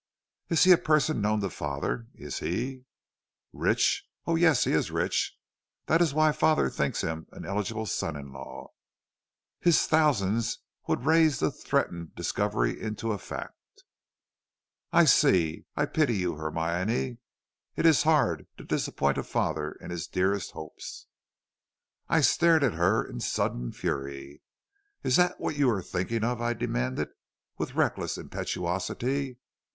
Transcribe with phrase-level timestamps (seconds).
[0.49, 2.07] "'Is he a person known to father?
[2.15, 2.85] Is he'
[3.53, 4.03] "'Rich?
[4.25, 5.37] Oh, yes; he is rich.
[5.85, 8.71] That is why father thinks him an eligible son in law.
[9.59, 13.83] His thousands would raise the threatened discovery into a fact.'
[14.91, 15.65] "'I see.
[15.75, 17.19] I pity you, Hermione.
[17.75, 21.05] It is hard to disappoint a father in his dearest hopes.'
[22.09, 24.41] "I stared at her in sudden fury.
[25.03, 27.09] "'Is that what you are thinking of?' I demanded,
[27.59, 29.37] with reckless impetuosity.